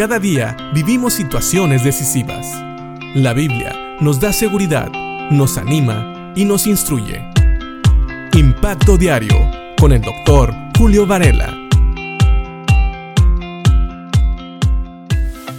Cada 0.00 0.18
día 0.18 0.56
vivimos 0.72 1.12
situaciones 1.12 1.84
decisivas. 1.84 2.46
La 3.14 3.34
Biblia 3.34 3.98
nos 4.00 4.18
da 4.18 4.32
seguridad, 4.32 4.90
nos 5.30 5.58
anima 5.58 6.32
y 6.34 6.46
nos 6.46 6.66
instruye. 6.66 7.22
Impacto 8.32 8.96
Diario 8.96 9.36
con 9.78 9.92
el 9.92 10.00
doctor 10.00 10.54
Julio 10.78 11.06
Varela. 11.06 11.54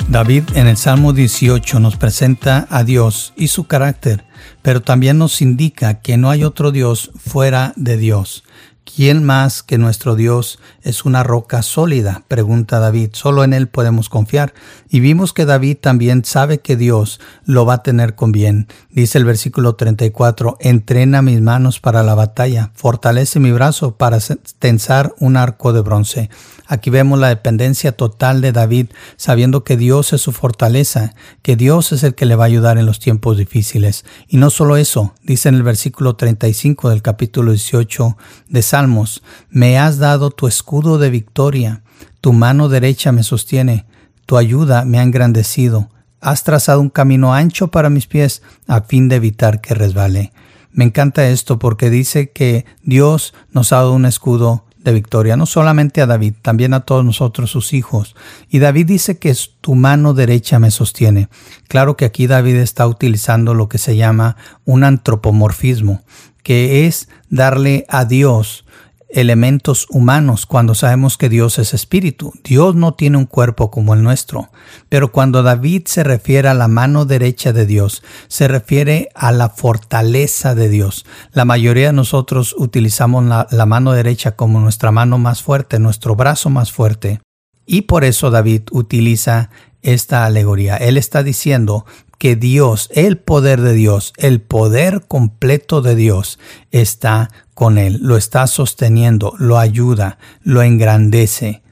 David 0.10 0.46
en 0.56 0.66
el 0.66 0.76
Salmo 0.76 1.14
18 1.14 1.80
nos 1.80 1.96
presenta 1.98 2.66
a 2.72 2.84
Dios 2.84 3.34
y 3.36 3.50
su 3.50 3.66
carácter, 3.66 4.26
pero 4.64 4.82
también 4.82 5.20
nos 5.20 5.44
indica 5.44 6.02
que 6.02 6.18
no 6.18 6.32
hay 6.32 6.44
otro 6.44 6.72
Dios 6.72 7.12
fuera 7.16 7.74
de 7.76 7.96
Dios. 7.96 8.44
¿Quién 8.84 9.24
más 9.24 9.62
que 9.62 9.78
nuestro 9.78 10.16
Dios 10.16 10.60
es 10.82 11.06
una 11.06 11.22
roca 11.24 11.62
sólida? 11.62 12.24
Pregunta 12.28 12.80
David. 12.80 13.12
Solo 13.14 13.44
en 13.44 13.54
Él 13.54 13.68
podemos 13.68 14.10
confiar. 14.10 14.54
Y 14.90 15.00
vimos 15.00 15.34
que 15.34 15.46
David 15.46 15.78
también 15.80 16.26
sabe 16.26 16.62
que 16.62 16.76
Dios 16.76 17.20
lo 17.46 17.66
va 17.66 17.76
a 17.76 17.84
tener 17.84 18.16
con 18.16 18.32
bien. 18.32 18.68
Dice 18.90 19.20
el 19.20 19.26
versículo 19.26 19.76
34, 19.76 20.58
entrena 20.60 21.22
mis 21.22 21.42
manos 21.42 21.80
para 21.80 22.02
la 22.02 22.16
batalla, 22.16 22.72
fortalece 22.74 23.40
mi 23.40 23.52
brazo 23.52 23.98
para 23.98 24.18
tensar 24.58 25.14
un 25.20 25.38
arco 25.38 25.74
de 25.74 25.82
bronce. 25.82 26.30
Aquí 26.72 26.90
vemos 26.90 27.20
la 27.20 27.28
dependencia 27.28 27.92
total 27.92 28.40
de 28.40 28.54
David, 28.54 28.92
sabiendo 29.18 29.66
que 29.66 29.76
Dios 29.76 30.14
es 30.14 30.22
su 30.22 30.32
fortaleza, 30.32 31.16
que 31.42 31.58
Dios 31.58 31.92
es 31.92 32.02
el 32.04 32.16
que 32.16 32.26
le 32.26 32.38
va 32.38 32.46
a 32.46 32.48
ayudar 32.48 32.78
en 32.78 32.86
los 32.86 33.02
tiempos 33.02 33.38
difíciles. 33.38 34.06
Y 34.30 34.38
no 34.38 34.50
solo 34.50 34.78
eso, 34.78 35.14
dice 35.22 35.50
en 35.50 35.56
el 35.56 35.64
versículo 35.64 36.16
35 36.16 36.90
del 36.90 37.02
capítulo 37.02 37.52
18 37.52 38.16
de 38.48 38.62
Salmos, 38.62 39.22
me 39.50 39.78
has 39.78 39.98
dado 39.98 40.32
tu 40.32 40.48
escudo 40.48 40.98
de 40.98 41.10
victoria, 41.10 41.84
tu 42.22 42.32
mano 42.32 42.70
derecha 42.70 43.12
me 43.12 43.24
sostiene, 43.24 43.86
tu 44.26 44.38
ayuda 44.38 44.86
me 44.86 44.98
ha 44.98 45.04
engrandecido, 45.04 45.90
has 46.22 46.46
trazado 46.46 46.80
un 46.80 46.90
camino 46.90 47.34
ancho 47.34 47.68
para 47.68 47.90
mis 47.90 48.08
pies 48.08 48.44
a 48.68 48.80
fin 48.80 49.10
de 49.10 49.18
evitar 49.18 49.60
que 49.60 49.74
resbale. 49.74 50.32
Me 50.72 50.86
encanta 50.86 51.28
esto 51.28 51.60
porque 51.60 51.90
dice 51.90 52.32
que 52.32 52.64
Dios 52.82 53.34
nos 53.52 53.74
ha 53.74 53.80
dado 53.80 53.92
un 53.92 54.06
escudo 54.06 54.64
de 54.84 54.94
victoria, 54.94 55.38
no 55.38 55.46
solamente 55.46 56.02
a 56.02 56.06
David, 56.06 56.34
también 56.42 56.74
a 56.74 56.82
todos 56.82 57.06
nosotros, 57.06 57.52
sus 57.52 57.74
hijos. 57.74 58.16
Y 58.50 58.60
David 58.60 58.88
dice 58.88 59.18
que 59.20 59.36
tu 59.62 59.76
mano 59.76 60.14
derecha 60.14 60.60
me 60.60 60.72
sostiene. 60.72 61.30
Claro 61.68 61.96
que 61.96 62.06
aquí 62.06 62.28
David 62.28 62.56
está 62.56 62.88
utilizando 62.88 63.54
lo 63.54 63.70
que 63.70 63.78
se 63.78 63.96
llama 63.96 64.38
un 64.66 64.84
antropomorfismo, 64.84 66.04
que 66.44 66.88
es 66.88 67.10
darle 67.30 67.86
a 67.90 68.06
Dios 68.06 68.66
elementos 69.14 69.88
humanos 69.90 70.46
cuando 70.46 70.76
sabemos 70.76 71.18
que 71.18 71.30
Dios 71.30 71.60
es 71.60 71.74
espíritu. 71.74 72.34
Dios 72.44 72.76
no 72.76 72.94
tiene 72.94 73.18
un 73.18 73.26
cuerpo 73.26 73.72
como 73.72 73.94
el 73.94 74.04
nuestro. 74.04 74.50
Pero 74.90 75.12
cuando 75.12 75.44
David 75.44 75.84
se 75.86 76.04
refiere 76.04 76.48
a 76.50 76.54
la 76.54 76.68
mano 76.68 77.06
derecha 77.06 77.54
de 77.54 77.66
Dios, 77.66 78.04
se 78.28 78.48
refiere 78.48 79.10
a 79.16 79.32
la 79.32 79.50
fortaleza 79.50 80.56
de 80.56 80.70
Dios. 80.70 81.06
La 81.34 81.46
mayoría 81.46 81.88
de 81.88 81.94
nosotros 81.94 82.56
utilizamos 82.58 83.26
la, 83.26 83.66
mano 83.66 83.92
derecha 83.94 84.36
como 84.36 84.60
nuestra 84.60 84.92
mano 84.92 85.18
más 85.18 85.42
fuerte, 85.42 85.80
nuestro 85.80 86.16
brazo 86.16 86.50
más 86.50 86.72
fuerte. 86.72 87.22
Y 87.66 87.84
por 87.84 88.04
eso 88.04 88.32
David 88.32 88.64
utiliza 88.72 89.50
esta 89.82 90.26
alegoría. 90.26 90.78
Él 90.78 90.98
está 90.98 91.24
diciendo 91.24 91.86
que 92.18 92.36
Dios, 92.36 92.90
el 92.94 93.18
poder 93.18 93.62
de 93.62 93.74
Dios, 93.74 94.14
el 94.18 94.42
poder 94.42 95.06
completo 95.08 95.82
de 95.82 95.96
Dios 95.96 96.38
está 96.70 97.32
con 97.56 97.78
él, 97.78 98.00
lo 98.02 98.16
está 98.16 98.46
sosteniendo, 98.46 99.34
lo 99.40 99.58
ayuda, 99.58 100.20
lo 100.44 100.62
engrandece. 100.62 101.64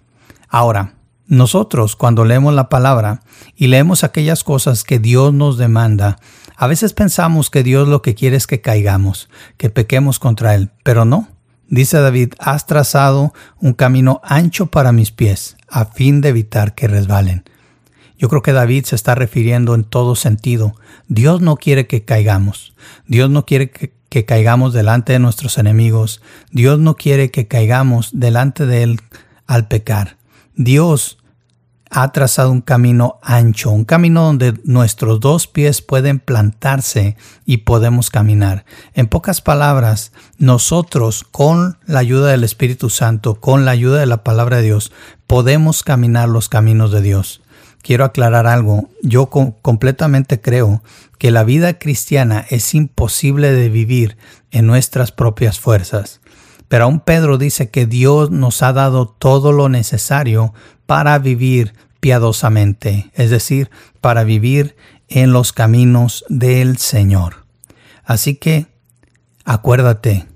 Ahora, 0.48 0.96
nosotros 1.28 1.96
cuando 1.96 2.26
leemos 2.26 2.56
la 2.56 2.70
palabra 2.70 3.22
y 3.56 3.68
leemos 3.68 4.04
aquellas 4.04 4.44
cosas 4.44 4.84
que 4.84 4.98
Dios 4.98 5.32
nos 5.32 5.60
demanda, 5.60 6.18
a 6.58 6.66
veces 6.66 6.94
pensamos 6.94 7.52
que 7.52 7.62
Dios 7.62 7.88
lo 7.88 8.02
que 8.02 8.16
quiere 8.16 8.36
es 8.36 8.48
que 8.48 8.60
caigamos, 8.60 9.30
que 9.58 9.70
pequemos 9.70 10.18
contra 10.18 10.56
Él, 10.56 10.72
pero 10.84 11.06
no. 11.06 11.28
Dice 11.68 12.00
David, 12.00 12.34
has 12.40 12.66
trazado 12.66 13.32
un 13.60 13.74
camino 13.74 14.20
ancho 14.24 14.66
para 14.66 14.92
mis 14.92 15.12
pies, 15.12 15.56
a 15.70 15.86
fin 15.86 16.22
de 16.22 16.30
evitar 16.30 16.74
que 16.74 16.88
resbalen. 16.88 17.44
Yo 18.20 18.28
creo 18.28 18.42
que 18.42 18.52
David 18.52 18.84
se 18.84 18.98
está 18.98 19.16
refiriendo 19.16 19.74
en 19.74 19.86
todo 19.86 20.14
sentido. 20.14 20.76
Dios 21.08 21.40
no 21.40 21.56
quiere 21.56 21.88
que 21.88 22.04
caigamos. 22.04 22.74
Dios 23.08 23.30
no 23.30 23.46
quiere 23.46 23.72
que, 23.72 24.26
caigamos 24.26 24.74
delante 24.74 25.14
de 25.14 25.20
nuestros 25.20 25.58
enemigos. 25.58 26.22
Dios 26.52 26.80
no 26.80 26.96
quiere 26.96 27.32
que 27.32 27.48
caigamos 27.48 28.10
delante 28.12 28.66
de 28.66 28.84
Él 28.84 29.02
al 29.48 29.70
pecar. 29.70 30.18
Dios 30.54 31.18
ha 31.92 32.12
trazado 32.12 32.52
un 32.52 32.60
camino 32.60 33.20
ancho, 33.24 33.72
un 33.72 33.86
camino 33.86 34.26
donde 34.26 34.54
nuestros 34.66 35.22
dos 35.22 35.48
pies 35.48 35.82
pueden 35.82 36.20
plantarse 36.20 37.16
y 37.46 37.58
podemos 37.58 38.10
caminar. 38.10 38.66
En 38.94 39.08
pocas 39.08 39.40
palabras, 39.40 40.12
nosotros 40.38 41.24
con 41.24 41.78
la 41.86 42.00
ayuda 42.00 42.32
del 42.32 42.44
Espíritu 42.44 42.90
Santo, 42.90 43.36
con 43.36 43.64
la 43.64 43.72
ayuda 43.72 44.02
de 44.02 44.06
la 44.08 44.26
palabra 44.26 44.58
de 44.58 44.64
Dios, 44.64 44.92
podemos 45.26 45.84
caminar 45.84 46.28
los 46.28 46.50
caminos 46.50 46.92
de 46.92 47.02
Dios 47.02 47.42
quiero 47.82 48.06
aclarar 48.06 48.48
algo. 48.48 48.90
Yo 49.02 49.28
completamente 49.28 50.42
creo 50.42 50.84
que 51.18 51.32
la 51.32 51.44
vida 51.44 51.78
cristiana 51.80 52.46
es 52.50 52.74
imposible 52.74 53.52
de 53.52 53.70
vivir 53.70 54.18
en 54.52 54.66
nuestras 54.68 55.12
propias 55.12 55.60
fuerzas. 55.60 56.22
Pero 56.68 56.86
aún 56.86 57.00
Pedro 57.00 57.38
dice 57.38 57.70
que 57.70 57.86
Dios 57.86 58.32
nos 58.32 58.62
ha 58.62 58.74
dado 58.74 59.08
todo 59.08 59.52
lo 59.52 59.70
necesario 59.70 60.54
para 60.86 61.18
vivir 61.20 61.74
piadosamente, 62.00 63.12
es 63.16 63.30
decir, 63.30 63.70
para 64.02 64.24
vivir 64.24 64.76
en 65.08 65.34
los 65.34 65.52
caminos 65.52 66.24
del 66.30 66.78
Señor. 66.78 67.46
Así 68.06 68.36
que, 68.36 68.68
acuérdate, 69.46 70.28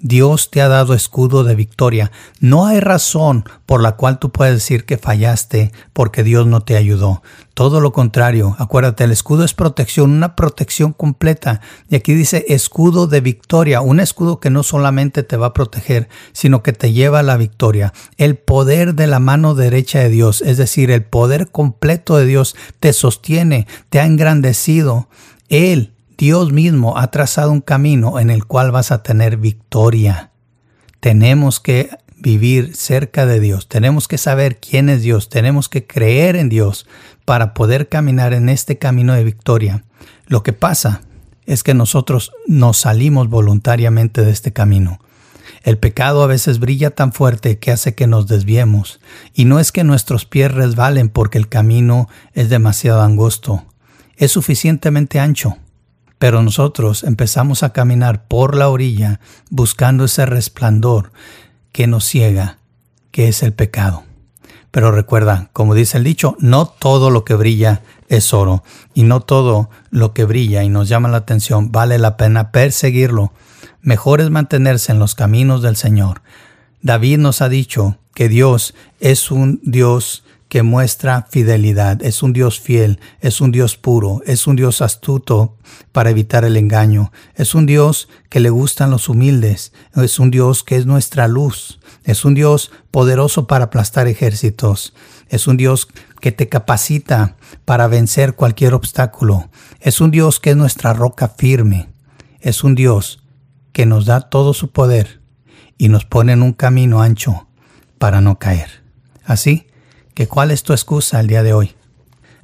Dios 0.00 0.50
te 0.50 0.60
ha 0.60 0.68
dado 0.68 0.94
escudo 0.94 1.42
de 1.42 1.56
victoria. 1.56 2.12
No 2.40 2.66
hay 2.66 2.78
razón 2.78 3.44
por 3.66 3.82
la 3.82 3.96
cual 3.96 4.20
tú 4.20 4.30
puedes 4.30 4.54
decir 4.54 4.84
que 4.84 4.96
fallaste 4.96 5.72
porque 5.92 6.22
Dios 6.22 6.46
no 6.46 6.60
te 6.60 6.76
ayudó. 6.76 7.22
Todo 7.54 7.80
lo 7.80 7.92
contrario, 7.92 8.54
acuérdate, 8.60 9.02
el 9.02 9.10
escudo 9.10 9.42
es 9.42 9.54
protección, 9.54 10.12
una 10.12 10.36
protección 10.36 10.92
completa. 10.92 11.60
Y 11.90 11.96
aquí 11.96 12.14
dice 12.14 12.44
escudo 12.48 13.08
de 13.08 13.20
victoria, 13.20 13.80
un 13.80 13.98
escudo 13.98 14.38
que 14.38 14.50
no 14.50 14.62
solamente 14.62 15.24
te 15.24 15.36
va 15.36 15.48
a 15.48 15.52
proteger, 15.52 16.08
sino 16.32 16.62
que 16.62 16.72
te 16.72 16.92
lleva 16.92 17.18
a 17.18 17.24
la 17.24 17.36
victoria. 17.36 17.92
El 18.16 18.36
poder 18.36 18.94
de 18.94 19.08
la 19.08 19.18
mano 19.18 19.56
derecha 19.56 19.98
de 19.98 20.10
Dios, 20.10 20.42
es 20.42 20.58
decir, 20.58 20.92
el 20.92 21.02
poder 21.02 21.50
completo 21.50 22.16
de 22.16 22.26
Dios 22.26 22.54
te 22.78 22.92
sostiene, 22.92 23.66
te 23.90 23.98
ha 23.98 24.06
engrandecido. 24.06 25.08
Él 25.48 25.94
Dios 26.18 26.50
mismo 26.50 26.98
ha 26.98 27.12
trazado 27.12 27.52
un 27.52 27.60
camino 27.60 28.18
en 28.18 28.30
el 28.30 28.44
cual 28.44 28.72
vas 28.72 28.90
a 28.90 29.04
tener 29.04 29.36
victoria. 29.36 30.32
Tenemos 30.98 31.60
que 31.60 31.90
vivir 32.16 32.74
cerca 32.74 33.24
de 33.24 33.38
Dios, 33.38 33.68
tenemos 33.68 34.08
que 34.08 34.18
saber 34.18 34.58
quién 34.58 34.88
es 34.88 35.02
Dios, 35.02 35.28
tenemos 35.28 35.68
que 35.68 35.86
creer 35.86 36.34
en 36.34 36.48
Dios 36.48 36.88
para 37.24 37.54
poder 37.54 37.88
caminar 37.88 38.34
en 38.34 38.48
este 38.48 38.78
camino 38.78 39.14
de 39.14 39.22
victoria. 39.22 39.84
Lo 40.26 40.42
que 40.42 40.52
pasa 40.52 41.02
es 41.46 41.62
que 41.62 41.72
nosotros 41.72 42.32
nos 42.48 42.78
salimos 42.78 43.28
voluntariamente 43.28 44.24
de 44.24 44.32
este 44.32 44.52
camino. 44.52 44.98
El 45.62 45.78
pecado 45.78 46.24
a 46.24 46.26
veces 46.26 46.58
brilla 46.58 46.90
tan 46.90 47.12
fuerte 47.12 47.60
que 47.60 47.70
hace 47.70 47.94
que 47.94 48.08
nos 48.08 48.26
desviemos, 48.26 48.98
y 49.34 49.44
no 49.44 49.60
es 49.60 49.70
que 49.70 49.84
nuestros 49.84 50.24
pies 50.24 50.50
resbalen 50.50 51.10
porque 51.10 51.38
el 51.38 51.48
camino 51.48 52.08
es 52.32 52.48
demasiado 52.48 53.02
angosto, 53.02 53.66
es 54.16 54.32
suficientemente 54.32 55.20
ancho 55.20 55.58
pero 56.18 56.42
nosotros 56.42 57.04
empezamos 57.04 57.62
a 57.62 57.72
caminar 57.72 58.26
por 58.26 58.56
la 58.56 58.68
orilla 58.68 59.20
buscando 59.50 60.04
ese 60.04 60.26
resplandor 60.26 61.12
que 61.72 61.86
nos 61.86 62.04
ciega, 62.04 62.58
que 63.10 63.28
es 63.28 63.42
el 63.42 63.52
pecado. 63.52 64.04
Pero 64.70 64.90
recuerda, 64.90 65.48
como 65.52 65.74
dice 65.74 65.96
el 65.96 66.04
dicho, 66.04 66.36
no 66.40 66.66
todo 66.66 67.10
lo 67.10 67.24
que 67.24 67.34
brilla 67.34 67.82
es 68.08 68.34
oro 68.34 68.62
y 68.94 69.04
no 69.04 69.20
todo 69.20 69.70
lo 69.90 70.12
que 70.12 70.24
brilla 70.24 70.62
y 70.62 70.68
nos 70.68 70.88
llama 70.88 71.08
la 71.08 71.18
atención 71.18 71.72
vale 71.72 71.98
la 71.98 72.16
pena 72.16 72.50
perseguirlo. 72.52 73.32
Mejor 73.80 74.20
es 74.20 74.30
mantenerse 74.30 74.92
en 74.92 74.98
los 74.98 75.14
caminos 75.14 75.62
del 75.62 75.76
Señor. 75.76 76.22
David 76.82 77.18
nos 77.18 77.40
ha 77.42 77.48
dicho 77.48 77.96
que 78.14 78.28
Dios 78.28 78.74
es 79.00 79.30
un 79.30 79.60
Dios 79.62 80.24
que 80.48 80.62
muestra 80.62 81.26
fidelidad. 81.30 82.02
Es 82.02 82.22
un 82.22 82.32
Dios 82.32 82.58
fiel, 82.60 83.00
es 83.20 83.40
un 83.40 83.52
Dios 83.52 83.76
puro, 83.76 84.22
es 84.26 84.46
un 84.46 84.56
Dios 84.56 84.80
astuto 84.80 85.56
para 85.92 86.10
evitar 86.10 86.44
el 86.44 86.56
engaño. 86.56 87.12
Es 87.34 87.54
un 87.54 87.66
Dios 87.66 88.08
que 88.30 88.40
le 88.40 88.50
gustan 88.50 88.90
los 88.90 89.08
humildes, 89.08 89.72
es 89.94 90.18
un 90.18 90.30
Dios 90.30 90.64
que 90.64 90.76
es 90.76 90.86
nuestra 90.86 91.28
luz, 91.28 91.80
es 92.04 92.24
un 92.24 92.34
Dios 92.34 92.70
poderoso 92.90 93.46
para 93.46 93.66
aplastar 93.66 94.08
ejércitos, 94.08 94.94
es 95.28 95.46
un 95.46 95.56
Dios 95.56 95.88
que 96.20 96.32
te 96.32 96.48
capacita 96.48 97.36
para 97.64 97.86
vencer 97.86 98.34
cualquier 98.34 98.74
obstáculo, 98.74 99.50
es 99.80 100.00
un 100.00 100.10
Dios 100.10 100.40
que 100.40 100.50
es 100.50 100.56
nuestra 100.56 100.94
roca 100.94 101.28
firme, 101.28 101.90
es 102.40 102.64
un 102.64 102.74
Dios 102.74 103.22
que 103.72 103.86
nos 103.86 104.06
da 104.06 104.22
todo 104.22 104.54
su 104.54 104.72
poder 104.72 105.20
y 105.76 105.88
nos 105.88 106.04
pone 106.04 106.32
en 106.32 106.42
un 106.42 106.52
camino 106.52 107.02
ancho 107.02 107.46
para 107.98 108.20
no 108.20 108.38
caer. 108.38 108.82
Así 109.24 109.67
que 110.18 110.26
cuál 110.26 110.50
es 110.50 110.64
tu 110.64 110.72
excusa 110.72 111.20
el 111.20 111.28
día 111.28 111.44
de 111.44 111.52
hoy. 111.52 111.76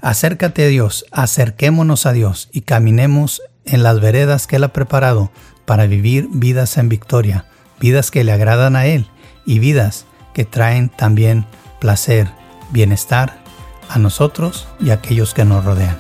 Acércate 0.01 0.65
a 0.65 0.69
Dios, 0.69 1.07
acerquémonos 1.11 2.07
a 2.07 2.13
Dios 2.13 2.49
y 2.53 2.61
caminemos 2.61 3.43
en 3.65 3.83
las 3.83 3.99
veredas 3.99 4.47
que 4.47 4.55
Él 4.55 4.63
ha 4.63 4.73
preparado 4.73 5.33
para 5.65 5.89
vivir 5.89 6.29
vidas 6.31 6.79
en 6.79 6.89
victoria, 6.89 7.47
vidas 7.81 8.13
que 8.13 8.23
le 8.23 8.31
agradan 8.31 8.77
a 8.77 8.87
Él 8.87 9.09
y 9.45 9.59
vidas 9.59 10.07
que 10.35 10.45
traen 10.45 10.89
también 10.89 11.47
placer, 11.81 12.29
bienestar 12.71 13.43
a 13.89 13.99
nosotros 13.99 14.69
y 14.79 14.91
a 14.91 14.95
aquellos 14.95 15.35
que 15.35 15.45
nos 15.45 15.65
rodean. 15.65 15.99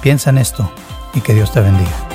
Piensa 0.00 0.30
en 0.30 0.38
esto 0.38 0.70
y 1.14 1.20
que 1.20 1.34
Dios 1.34 1.50
te 1.50 1.60
bendiga. 1.60 2.07